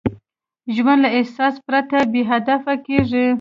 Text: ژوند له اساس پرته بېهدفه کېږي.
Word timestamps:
ژوند 0.75 0.99
له 1.03 1.09
اساس 1.19 1.55
پرته 1.67 1.97
بېهدفه 2.13 2.73
کېږي. 2.85 3.27